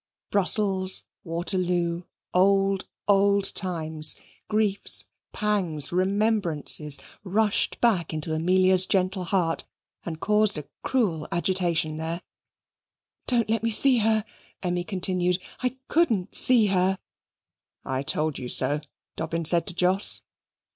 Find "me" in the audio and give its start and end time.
13.61-13.69